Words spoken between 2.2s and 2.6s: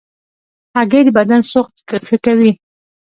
کوي.